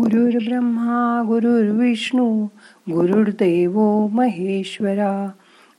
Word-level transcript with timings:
गुरुर् 0.00 0.44
ब्रह्मा 0.44 1.22
गुरुर्विष्णू 1.26 2.44
गुरुर्देव 2.90 4.06
महेश्वरा. 4.06 5.30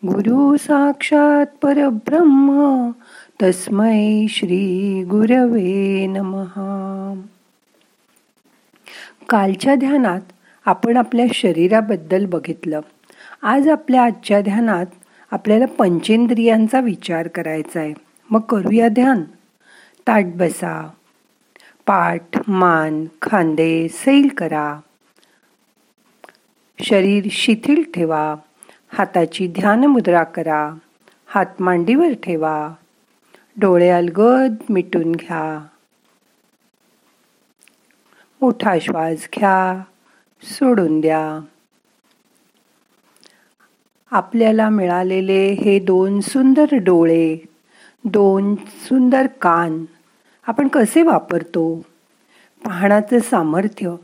गुरु 0.05 0.57
साक्षात 0.57 1.45
परब्रह्म 1.61 2.89
तस्मै 3.43 4.25
श्री 4.29 5.03
गुरवे 5.03 6.07
नमहा 6.07 7.21
कालच्या 9.29 9.75
ध्यानात 9.75 10.21
आपण 10.65 10.97
आपल्या 10.97 11.25
शरीराबद्दल 11.33 12.25
बघितलं. 12.25 12.79
आज 13.41 13.67
आपल्या 13.67 14.03
आजच्या 14.03 14.41
ध्यानात 14.41 14.85
आपल्याला 15.31 15.65
पंचेंद्रियांचा 15.65 16.79
विचार 16.79 17.27
करायचा 17.27 17.79
आहे 17.79 17.93
मग 18.29 18.39
करूया 18.39 18.87
ध्यान. 18.87 19.21
ताट 20.07 20.25
बसा. 20.25 20.89
पाठ 21.85 22.49
मान 22.49 23.05
खांदे 23.21 23.87
सैल 23.89 24.27
करा. 24.27 24.79
शरीर 26.83 27.27
शिथिल 27.31 27.83
ठेवा. 27.93 28.35
हाताची 28.93 29.47
ध्यान 29.47 29.85
मुद्रा 29.85 30.23
करा. 30.23 30.73
हात 31.27 31.45
मांडीवर 31.59 32.13
ठेवा. 32.23 32.73
डोळे 33.57 33.89
अलगद 33.89 34.55
मिटून 34.69 35.11
घ्या. 35.11 35.67
मोठा 38.41 38.79
श्वास 38.81 39.27
घ्या. 39.35 39.83
सोडून 40.43 41.01
द्या. 41.01 41.39
आपल्याला 44.11 44.69
मिळालेले 44.69 45.47
हे 45.47 45.79
दोन 45.79 46.21
सुंदर 46.21 46.65
डोळे 46.71 47.37
दोन 48.03 48.55
सुंदर 48.55 49.27
कान 49.27 49.85
आपण 50.47 50.67
कसे 50.67 51.01
वापरतो? 51.03 51.81
पाहण्याचं 52.65 53.19
सामर्थ्य 53.19 53.95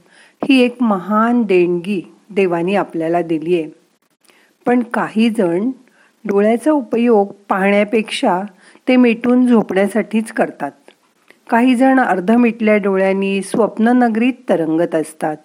ही 0.43 0.59
एक 0.61 0.81
महान 0.81 1.41
देणगी 1.43 2.01
देवानी 2.29 2.75
आपल्याला 2.75 3.21
दिली 3.21 3.61
आहे 3.61 3.69
पण 4.65 4.83
काही 4.83 5.29
जण 5.29 5.69
डोळ्याचा 6.25 6.71
उपयोग 6.71 7.31
पाहण्यापेक्षा 7.49 8.41
ते 8.87 8.95
मिटून 8.95 9.47
झोपण्यासाठीच 9.47 10.31
करतात. 10.31 10.71
काही 11.49 11.75
जण 11.75 11.99
अर्ध 11.99 12.31
मिटल्या 12.31 12.77
डोळ्यांनी 12.77 13.41
स्वप्ननगरीत 13.41 14.33
तरंगत 14.49 14.95
असतात 14.95 15.37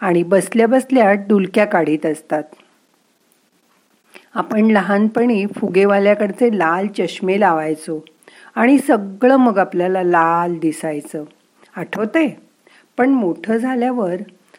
आणि 0.00 0.22
बसल्या 0.22 0.66
बसल्या 0.66 1.12
डुलक्या 1.12 1.64
काढीत 1.64 2.06
असतात. 2.06 2.42
आपण 4.34 4.70
लहानपणी 4.70 5.46
फुगेवाल्याकडचे 5.46 6.58
लाल 6.58 6.86
चष्मे 6.86 7.40
लावायचो. 7.40 8.04
आणि 8.56 8.78
सगळं 8.78 9.36
मग 9.36 9.58
आपल्याला 9.58 10.02
लाल 10.02 10.58
दिसायचं. 10.58 11.24
आठवतंय? 11.76 12.28
पण 12.96 13.10
मोठं 13.10 13.56
झाल्यावर 13.56 14.14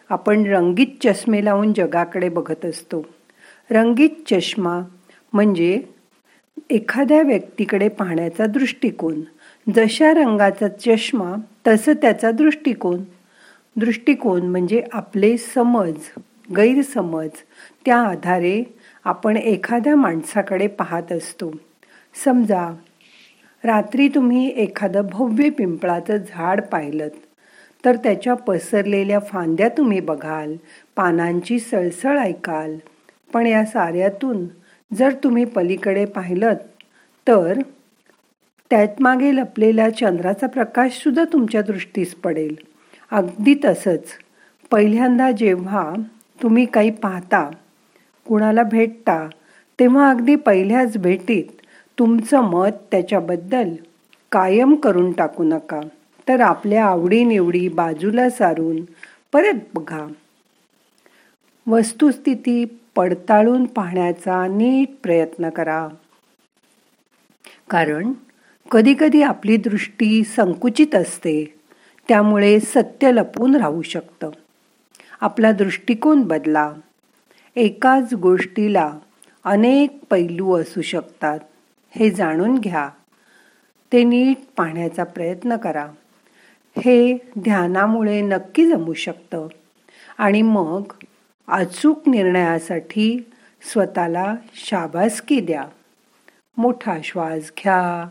आपण 0.10 0.46
रंगीत 0.46 0.88
चष्मे 1.04 1.46
लावून 1.46 1.74
जगाकडे 1.74 2.30
बघत 2.30 2.66
असतो. 2.66 3.06
रंगीत 3.72 4.10
चष्मा 4.30 4.82
म्हणजे 5.34 5.82
एखाद्या 6.70 7.22
व्यक्तीकडे 7.22 7.90
पाहण्याचा 7.90 8.46
दृष्टिकोन. 8.46 9.22
जशा 9.76 10.14
रंगाचा 10.14 10.68
चष्मा 10.68 11.36
तसं 11.68 11.94
त्याचा 11.94 12.32
दृष्टिकोन. 12.32 13.04
दृष्टिकोन 13.76 14.42
म्हणजे 14.42 14.84
आपले 14.94 15.38
समज 15.38 15.94
गैरसमज. 16.58 17.30
त्या 17.86 17.98
आधारे 17.98 18.64
आपण 19.04 19.38
एखाद्या 19.38 19.96
माणसाकडे 19.96 20.68
पाहत 20.68 21.12
असतो. 21.12 21.54
समजा 22.24 22.76
रात्री 23.68 24.08
तुम्ही 24.10 24.48
एखादं 24.58 25.08
भव्य 25.12 25.50
पिंपळाचं 25.50 26.18
झाड 26.18 26.62
पाहिलं 26.62 27.08
तर 27.84 27.96
त्याच्या 27.96 28.34
पसरलेल्या 28.34 29.20
फांद्या 29.22 29.70
तुम्ही 29.70 30.00
बघाल 30.00 30.56
पानांची 30.96 31.60
सळसळ 31.60 32.20
ऐकाल. 32.20 32.78
पण 33.34 33.46
या 33.46 33.66
साऱ्यातून 33.66 34.46
जर 34.92 35.14
तुम्ही 35.24 35.46
पलीकडे 35.46 36.06
पाहिलं 36.06 36.54
तर 37.28 37.62
त्यात 38.72 39.02
मागे 39.02 39.36
लपलेला 39.36 39.90
चंद्राचा 39.90 40.48
प्रकाश 40.48 41.02
सुद्धा 41.04 41.24
तुमच्या 41.34 41.62
दृष्टीस 41.62 42.14
पडेल. 42.16 42.56
अगदी 43.12 43.56
तसंच 43.66 44.14
पहिल्यांदा 44.72 45.32
जेव्हा 45.32 45.92
तुम्ही 46.40 46.66
काही 46.66 46.90
पाहता 47.04 47.50
कुणाला 48.26 48.64
भेटता 48.64 49.28
तेव्हा 49.80 50.10
अगदी 50.10 50.36
पहिल्याच 50.36 50.98
भेटीत 50.98 51.57
तुमचं 52.00 52.42
मत 52.42 52.72
त्याच्याबद्दल 52.92 53.70
कायम 54.32 54.76
करून 54.76 55.12
टाकू 55.12 55.44
नका. 55.44 55.82
तर 56.28 56.42
आपल्या 56.42 56.86
आवडीनिवडी 56.86 57.68
बाजूला 57.68 58.30
सारून 58.30 58.76
परत 59.34 59.54
बघा. 59.74 60.08
वस्तुस्थिती 61.68 62.66
पडताळून 62.96 63.66
पाहण्याचा 63.66 64.48
नीट 64.48 64.88
प्रयत्न 65.04 65.50
करा. 65.50 65.88
कारण 67.70 68.14
कधीकधी 68.72 69.22
आपली 69.22 69.58
दृष्टी 69.58 70.24
संकुचित 70.24 70.96
असते. 70.96 71.60
त्यामुळे 72.08 72.60
सत्य 72.60 73.12
लपून 73.12 73.56
राहू 73.56 73.82
शकतं. 73.82 74.30
आपला 75.22 75.52
दृष्टिकोन 75.52 76.22
बदला. 76.22 76.74
एकाच 77.56 78.14
गोष्टीला 78.14 78.94
अनेक 79.44 80.00
पैलू 80.10 80.56
असू 80.56 80.82
शकतात. 80.82 81.40
हे 82.00 82.12
जाणून 82.12 82.58
घ्या. 82.58 82.90
ते 83.94 84.04
नीट 84.04 84.38
पाहण्याचा 84.58 85.04
प्रयत्न 85.04 85.56
करा. 85.56 85.88
हे 86.78 87.14
ध्यानामुळे 87.40 88.22
नक्की 88.22 88.68
जमू 88.68 88.94
शकतं. 88.94 89.48
आणि 90.18 90.42
मग 90.42 90.82
अचूक 91.48 92.10
निर्णयासाठी 92.10 93.32
स्वतःला 93.62 94.36
शाबासकी 94.54 95.40
द्या. 95.40 95.66
मोठा 96.58 96.98
श्वास 97.04 97.52
घ्या. 97.60 98.08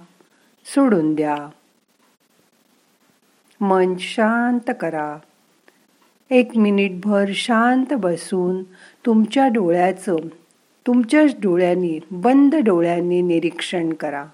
सोडून 0.65 1.15
द्या. 1.15 1.49
मन 3.61 3.95
शांत 3.99 4.75
करा. 4.81 5.17
एक 6.31 6.57
मिनिटभर 6.57 7.25
शांत 7.35 7.95
बसून 7.95 8.63
तुमच्या 9.07 9.49
डोळ्याचं 9.49 10.17
तुमच्याच 10.87 11.35
डोळ्यांनी 11.41 12.01
बंद 12.11 12.55
डोळ्यांनी 12.55 13.23
निरीक्षण 13.23 13.93
करा. 13.93 14.27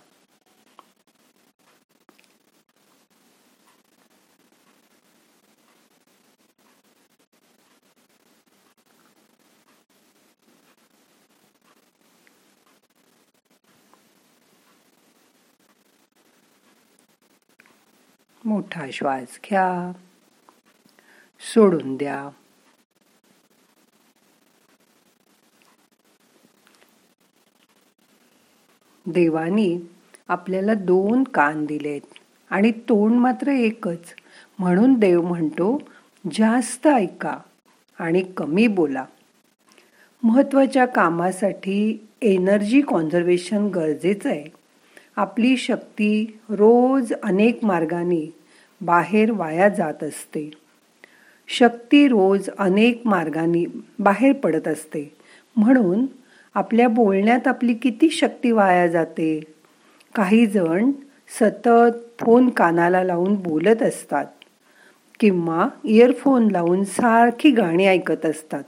मोठा 18.45 18.87
श्वास 18.93 19.39
घ्या. 19.51 19.93
सोडून 21.55 21.97
द्या. 21.97 22.29
देवानी 29.07 29.79
आपल्याला 30.29 30.75
दोन 30.75 31.23
कान 31.23 31.65
दिलेत 31.65 32.01
आणि 32.51 32.71
तोंड 32.71 33.15
मात्र 33.15 33.49
एकच. 33.49 34.03
म्हणून 34.59 34.95
देव 34.95 35.23
म्हणतो 35.23 35.83
जास्त 36.33 36.87
ऐका 36.87 37.39
आणि 37.99 38.23
कमी 38.37 38.67
बोला. 38.67 39.05
महत्त्वाच्या 40.23 40.87
कामासाठी 40.87 42.07
एनर्जी 42.23 42.81
कॉन्झर्वेशन 42.81 43.67
गरजेचं 43.67 44.29
आहे 44.29 44.45
आपली 45.17 45.57
शक्ती 45.57 46.39
रोज 46.49 47.13
अनेक 47.13 47.65
मार्गाने 47.65 48.35
बाहेर 48.81 49.31
वाया 49.31 49.69
जात 49.69 50.05
असते. 50.05 50.51
शक्ती 51.49 52.09
रोज 52.09 52.49
अनेक 52.59 53.03
मार्गाने 53.05 53.65
बाहेर 53.99 54.33
पडत 54.33 54.69
असते. 54.69 55.13
म्हणून 55.57 56.07
आपल्या 56.55 56.89
बोलण्यात 56.89 57.49
आपली 57.49 57.75
किती 57.75 58.11
शक्ती 58.11 58.51
वाया 58.51 58.87
जाते. 58.87 59.41
काही 60.15 60.47
जण 60.47 60.91
सतत 61.41 62.21
फोन 62.21 62.49
कानाला 62.49 63.05
लावून 63.05 63.35
बोलत 63.35 63.83
असतात 63.83 64.27
किंवा 65.21 65.69
इयरफोन 65.85 66.51
लावून 66.51 66.85
सारखी 66.85 67.51
गाणी 67.51 67.87
ऐकत 67.87 68.27
असतात. 68.27 68.65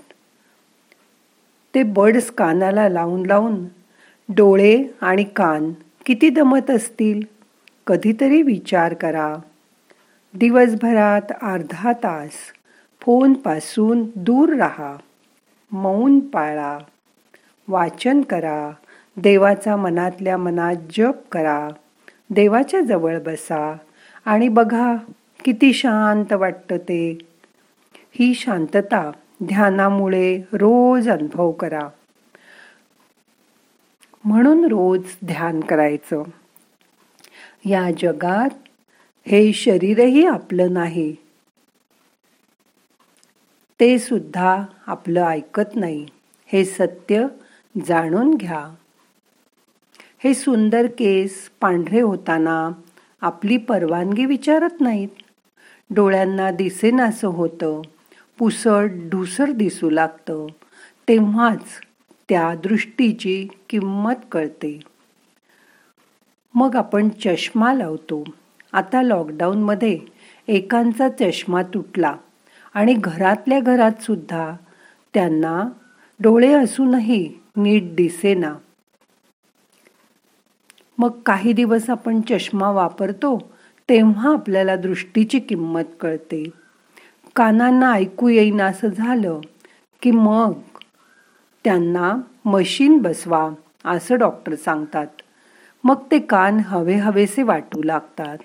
ते 1.75 1.83
बड्स 1.83 2.31
कानाला 2.31 2.89
लावून 2.89 3.27
लावून 3.27 3.65
डोळे 4.29 4.85
आणि 5.01 5.25
कान 5.25 5.73
किती 6.07 6.29
दमत 6.29 6.71
असतील 6.71 7.21
कधीतरी 7.87 8.43
विचार 8.43 8.95
करा. 8.95 9.37
दिवसभरात 10.35 11.33
अर्धा 11.43 11.93
तास 11.93 12.31
फोनपासून 13.01 14.07
दूर 14.17 14.57
राहा. 14.57 14.97
मौन 15.73 16.21
पाळा. 16.21 16.79
वाचन 17.69 18.21
करा. 18.21 18.71
देवाचा 19.17 19.77
मनातल्या 19.77 20.37
मनात 20.37 20.75
जप 20.91 21.15
करा. 21.33 21.69
देवाच्या 22.31 22.81
जवळ 22.81 23.19
बसा 23.19 23.77
आणि 24.25 24.49
बघा 24.49 24.97
किती 25.45 25.73
शांत 25.73 26.33
वाटतं 26.33 26.77
ते. 26.77 27.19
ही 28.15 28.35
शांतता 28.35 29.11
ध्यानामुळे 29.45 30.39
रोज 30.53 31.09
अनुभव 31.09 31.51
करा. 31.53 31.89
म्हणून 34.25 34.65
रोज 34.65 35.03
ध्यान 35.25 35.61
करायचं. 35.61 36.23
या 37.65 37.91
जगात 37.99 38.51
हे 39.27 39.53
शरीरही 39.53 40.27
आपलं 40.27 40.73
नाही. 40.73 41.17
ते 43.81 43.99
सुद्धा 43.99 44.63
आपलं 44.87 45.25
ऐकत 45.25 45.77
नाही. 45.77 46.07
हे 46.47 46.65
सत्य 46.65 47.27
जाणून 47.87 48.35
घ्या. 48.35 48.75
हे 50.19 50.35
सुंदर 50.35 50.87
केस 50.87 51.51
पांढरे 51.61 52.01
होताना 52.01 52.71
आपली 53.21 53.57
परवानगी 53.57 54.27
विचारत 54.27 54.81
नाहीत. 54.81 55.09
डोळ्यांना 55.91 56.51
दिसेनासं 56.51 57.29
होतं. 57.29 57.83
पुसट 58.39 58.91
ढुसर 59.11 59.51
दिसू 59.51 59.91
लागतं. 59.91 60.47
तेव्हाच 61.09 61.65
त्या 62.29 62.55
दृष्टीची 62.55 63.49
किंमत 63.71 64.15
कळते. 64.33 64.81
मग 66.55 66.77
आपण 66.77 67.09
चष्मा 67.09 67.75
लावतो. 67.75 68.25
आता 68.73 69.03
लॉकडाऊनमध्ये 69.03 70.01
एकांचा 70.49 71.09
चष्मा 71.09 71.63
तुटला 71.63 72.17
आणि 72.75 72.95
घरातल्या 72.95 73.61
घरात 73.61 74.03
सुद्धा 74.03 74.57
त्यांना 75.15 75.69
डोळे 76.21 76.53
असूनही 76.55 77.44
नीट 77.57 77.95
दिसेना. 77.95 78.55
मग 80.99 81.21
काही 81.21 81.53
दिवस 81.53 81.91
आपण 81.91 82.21
चष्मा 82.21 82.71
वापरतो 82.71 83.53
तेव्हा 83.89 84.33
आपल्याला 84.33 84.77
दृष्टीची 84.77 85.39
किंमत 85.39 85.83
कळते. 86.01 86.45
कानांना 87.37 87.93
ऐकू 87.93 88.29
येईना 88.29 88.65
असं 88.65 88.89
झालं 88.89 89.41
की 90.03 90.11
मग 90.11 90.53
त्यांना 91.65 92.17
मशीन 92.45 92.99
बसवा 92.99 93.51
असं 93.85 94.19
डॉक्टर 94.19 94.55
सांगतात. 94.55 95.07
मग 95.85 95.97
ते 96.11 96.19
कान 96.19 96.61
हवे 96.61 96.95
हवेसे 96.95 97.43
वाटू 97.43 97.83
लागतात. 97.83 98.39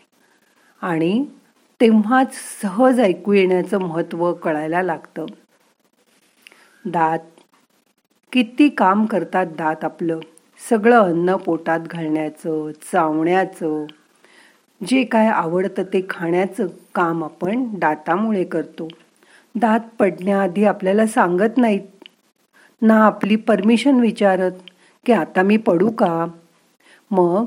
आणि 0.81 1.25
तेव्हाच 1.81 2.33
सहज 2.61 2.99
ऐकू 2.99 3.33
येण्याचं 3.33 3.79
महत्त्व 3.79 4.33
कळायला 4.33 4.81
लागतं. 4.81 5.25
दात 6.85 7.19
किती 8.31 8.69
काम 8.69 9.05
करतात 9.05 9.45
दात 9.45 9.83
आपलं? 9.83 10.19
सगळं 10.69 10.99
अन्न 10.99 11.35
पोटात 11.35 11.79
घालण्याचं 11.79 12.71
चावण्याचं. 12.71 13.85
जे 14.87 15.03
काय 15.03 15.27
आवडतं 15.27 15.83
ते 15.83 16.05
खाण्याचं 16.09 16.67
काम 16.95 17.23
आपण 17.23 17.67
दातामुळे 17.73 18.43
करतो. 18.43 18.87
दात 19.55 19.79
पडण्याआधी 19.99 20.65
आपल्याला 20.65 21.07
सांगत 21.07 21.57
नाहीत. 21.57 22.07
ना 22.81 23.05
आपली 23.05 23.35
परमिशन 23.35 23.99
विचारत 23.99 24.51
की 25.05 25.13
आता 25.13 25.41
मी 25.41 25.57
पडू 25.57 25.89
का? 25.89 26.25
मग 27.11 27.45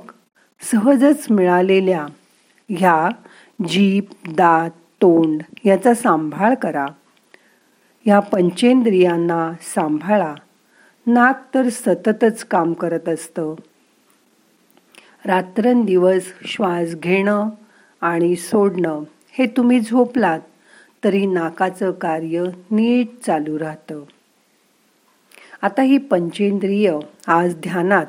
सहजच 0.60 1.26
मिळालेल्या 1.30 2.06
ह्या 2.68 3.08
जीप 3.68 4.08
दात 4.28 4.70
तोंड 4.70 5.42
याचा 5.64 5.94
सांभाळ 5.94 6.54
करा. 6.54 6.86
या 8.06 8.20
पंचेंद्रियांना 8.20 9.52
सांभाळा. 9.74 10.34
नाक 11.06 11.46
तर 11.54 11.68
सततच 11.68 12.44
काम 12.44 12.72
करत 12.72 13.08
असतं. 13.08 13.54
रात्रंदिवस 15.24 16.22
श्वास 16.44 16.94
घेणं 16.94 17.48
आणि 18.00 18.36
सोडणं 18.36 19.02
हे 19.32 19.46
तुम्ही 19.46 19.80
झोपलात 19.80 20.40
तरी 21.04 21.26
नाकाचं 21.26 21.90
कार्य 21.90 22.44
नीट 22.70 23.08
चालू 23.26 23.58
राहतं. 23.58 24.02
आता 25.62 25.82
ही 25.82 25.98
पंचेंद्रिय 25.98 26.98
आज 27.26 27.54
ध्यानात 27.54 28.06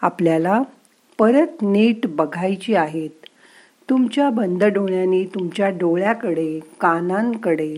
आपल्याला 0.00 0.62
परत 1.18 1.62
नीट 1.62 2.06
बघायची 2.06 2.74
आहेत. 2.74 3.10
तुमच्या 3.90 4.30
बंद 4.30 4.64
डोळ्यांनी 4.64 5.24
तुमच्या 5.24 5.68
डोळ्याकडे 5.68 6.60
कानांकडे 6.80 7.76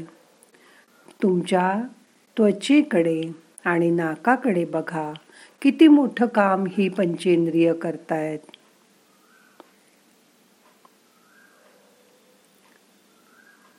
तुमच्या 1.22 1.82
त्वचेकडे 2.36 3.49
आणि 3.64 3.90
नाकाकडे 3.90 4.64
बघा 4.64 5.12
किती 5.62 5.88
मोठं 5.88 6.26
काम 6.26 6.64
ही 6.70 6.88
पंचेंद्रिय 6.88 7.72
करतायत. 7.72 8.38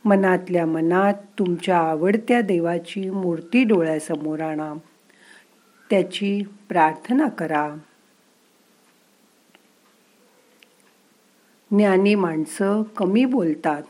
मनातल्या 0.05 0.65
मनात 0.65 1.13
तुमच्या 1.39 1.77
आवडत्या 1.77 2.41
देवाची 2.41 3.09
मूर्ती 3.09 3.63
डोळ्यासमोर 3.63 4.39
आणा. 4.39 4.73
त्याची 5.89 6.43
प्रार्थना 6.69 7.27
करा. 7.27 7.75
ज्ञानी 11.71 12.15
माणसं 12.15 12.83
कमी 12.83 13.25
बोलतात. 13.25 13.83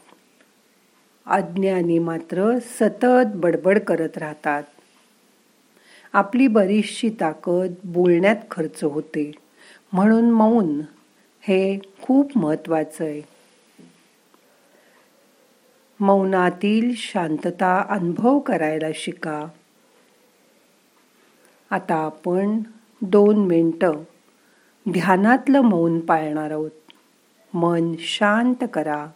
अज्ञानी 1.26 2.00
मात्र 2.00 2.60
सतत 2.60 3.32
बडबड 3.36 3.80
करत 3.80 4.18
राहतात. 4.18 4.64
आपली 6.14 6.48
बरीचशी 6.48 7.10
ताकद 7.10 7.74
बोलण्यात 7.84 8.36
खर्च 8.52 8.84
होते. 8.84 9.32
म्हणून 9.94 10.32
मौन 10.32 10.82
हे 11.42 11.80
खूप 12.02 12.38
महत्वाचं 12.38 13.04
आहे. 13.04 13.22
मौनातील 16.00 16.94
शांतता 16.98 17.86
अनुभव 17.90 18.40
करायला 18.40 18.88
शिका. 18.96 19.46
आता 21.70 21.96
आपण 21.96 22.60
दोन 23.02 23.36
मिनटं 23.36 23.94
ध्यानातलं 24.92 25.62
मौन 25.62 26.00
पाळणार 26.00 26.52
आहोत. 26.52 26.72
मन 27.54 27.94
शांत 28.00 28.64
करा. 28.74 29.08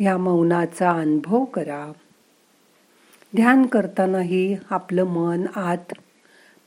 ह्या 0.00 0.16
मौनाचा 0.18 0.90
अनुभव 0.90 1.44
करा. 1.44 1.92
ध्यान 3.36 3.66
करतानाही 3.66 4.56
आपलं 4.70 5.04
मन 5.04 5.46
आत 5.56 5.92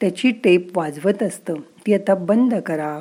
त्याची 0.02 0.32
टेप 0.32 0.78
वाजवत 0.78 1.24
असतं. 1.24 1.54
ती 1.54 1.94
आता 1.94 2.16
बंद 2.16 2.56
करा. 2.56 3.00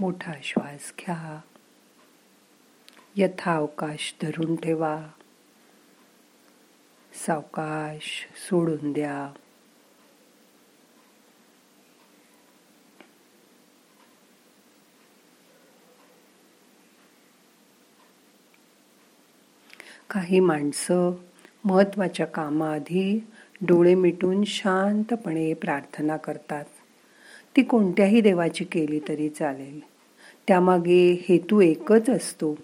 मोठा 0.00 0.32
श्वास 0.42 0.92
घ्या. 1.00 1.40
यथावकाश 3.16 4.14
धरून 4.22 4.56
ठेवा. 4.56 5.06
सावकाश 7.26 8.28
सोडून 8.36 8.92
द्या. 8.92 9.32
काही 20.10 20.40
माणसं 20.40 21.10
महत्त्वाच्या 21.64 22.26
कामाआधी 22.26 23.26
डोळे 23.60 23.94
मिटून 23.94 24.44
शांतपणे 24.44 25.54
प्रार्थना 25.54 26.16
करतात. 26.16 26.64
ती 27.56 27.62
कोणत्याही 27.62 28.20
देवाची 28.20 28.64
केली 28.64 29.00
तरी 29.08 29.28
चालेल. 29.28 29.80
त्यामागे 30.48 31.24
हेतू 31.28 31.60
एकच 31.60 32.10
असतो. 32.10 32.58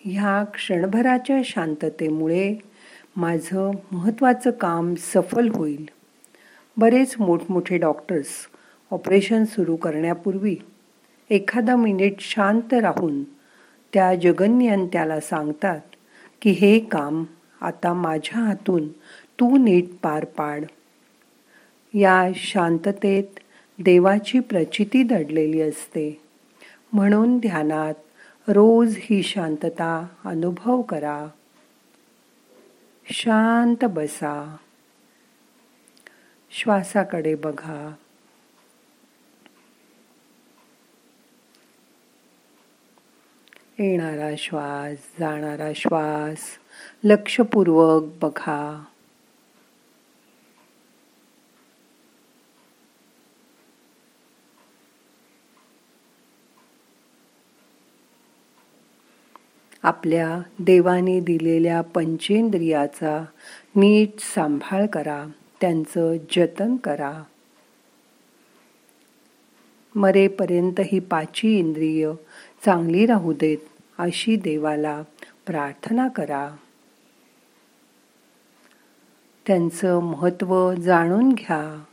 ह्या 0.00 0.44
क्षणभराच्या 0.44 1.40
शांततेमुळे 1.44 2.56
माझं 3.16 3.70
महत्त्वाचं 3.92 4.50
काम 4.50 4.94
सफल 4.94 5.48
होईल. 5.48 5.88
बरेच 6.76 7.14
मोठमोठे 7.18 7.78
डॉक्टर्स 7.78 8.26
ऑपरेशन 8.90 9.44
सुरू 9.44 9.76
करण्यापूर्वी 9.76 10.56
एखादा 11.30 11.76
मिनिट 11.76 12.14
शांत 12.20 12.74
राहून 12.74 13.24
त्या 13.92 14.14
जगन्यान 14.14 14.86
त्याला 14.86 15.20
सांगतात 15.20 15.80
की 16.42 16.50
हे 16.50 16.78
काम 16.78 17.24
आता 17.60 17.92
माझ्या 17.92 18.40
हातून 18.40 18.88
तू 19.40 19.56
नीट 19.56 19.84
पार 20.02 20.24
पाड. 20.24 20.64
या 21.94 22.28
शांततेत 22.34 23.38
देवाची 23.78 24.40
प्रचिती 24.40 25.02
दडलेली 25.02 25.60
असते. 25.60 26.20
म्हणून 26.92 27.38
ध्यानात 27.38 27.94
रोज 28.48 28.96
ही 29.00 29.22
शांतता 29.22 30.06
अनुभव 30.24 30.82
करा. 30.82 31.26
शांत 33.12 33.84
बसा. 33.84 34.56
श्वासाकडे 36.50 37.34
बघा. 37.34 37.94
येणारा 43.78 44.34
श्वास 44.38 44.98
जाणारा 45.20 45.72
श्वास 45.76 46.38
लक्षपूर्वक 47.04 48.04
बघा. 48.22 48.84
आपल्या 59.84 60.42
देवाने 60.58 61.20
दिलेल्या 61.20 61.80
पंचेंद्रियाचा 61.80 63.24
नीट 63.76 64.12
सांभाळ 64.18 64.86
करा 64.86 65.24
त्यांचं 65.60 66.16
जतन 66.36 66.76
करा. 66.76 67.22
मरेपर्यंत 69.94 70.80
ही 70.80 70.98
पाची 70.98 71.58
इंद्रिय 71.58 72.12
चांगली 72.64 73.06
राहू 73.06 73.32
देत 73.32 73.58
अशी 73.98 74.36
देवाला 74.36 75.02
प्रार्थना 75.46 76.08
करा. 76.08 76.50
त्यांचं 79.46 79.98
महत्त्व 79.98 80.74
जाणून 80.74 81.28
घ्या. 81.28 81.84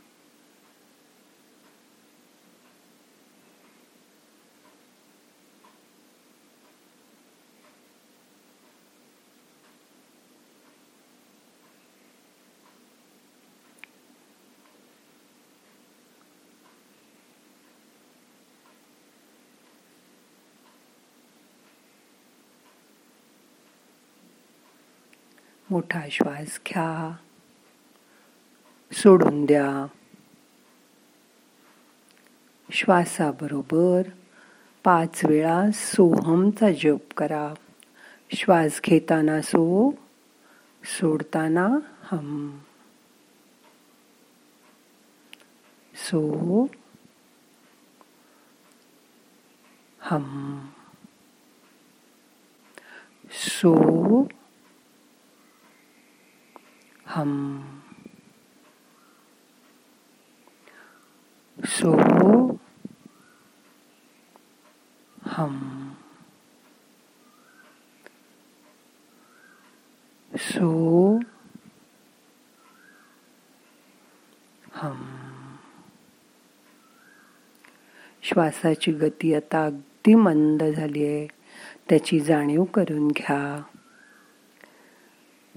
मोठा 25.72 26.00
श्वास 26.10 26.60
घ्या. 26.68 27.16
सोडून 28.92 29.46
द्या. 29.46 29.86
श्वासाबरोबर 32.72 34.02
पाच 34.84 35.24
वेळा 35.24 35.62
सोहमचा 35.74 36.72
जप 36.72 37.14
करा. 37.16 37.54
श्वास 38.36 38.80
घेताना 38.84 39.42
सो 39.42 39.90
सोडताना 40.84 41.68
हम. 42.02 42.58
सो 45.94 46.66
हम. 50.00 50.60
सो 53.30 54.22
हम। 57.14 57.62
सो 61.64 61.92
हम। 65.22 65.88
सो 70.36 71.18
हम। 74.72 75.16
श्वासाची 78.22 78.92
गती 78.92 79.34
आता 79.34 79.64
अगदी 79.64 80.14
मंद 80.14 80.62
झाली 80.62 81.04
आहे. 81.04 81.26
त्याची 81.88 82.20
जाणीव 82.20 82.64
करून 82.64 83.08
घ्या. 83.08 83.62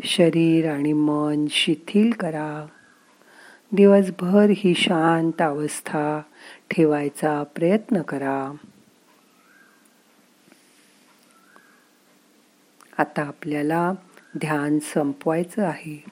शरीर 0.04 0.72
आणि 0.72 0.94
मन 0.94 1.46
शिथिल 1.50 2.12
करा. 2.12 2.66
दिवसभर 3.72 4.48
ही 4.56 4.74
शांत 4.75 5.42
अवस्था 5.42 6.22
ठेवायचा 6.72 7.44
प्रयत्न 7.44 8.02
करा. 8.02 8.56
आता 12.98 13.22
आपल्याला 13.22 13.92
ध्यान 14.38 14.80
संपवायचं 14.80 15.64
आहे. 15.64 16.04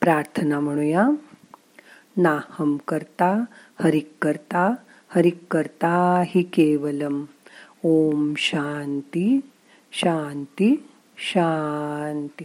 प्रार्थना 0.00 0.60
म्हणूया. 0.60 1.08
नाहम 2.16 2.76
करता 2.88 3.44
हरिक 3.82 4.12
करता 4.22 4.74
हरिक 5.08 5.38
करता 5.50 6.22
हि 6.26 6.42
केवलम. 6.42 7.24
ओम 7.82 8.34
शांती 8.36 9.40
शांती 9.92 10.88
शांती. 11.18 12.44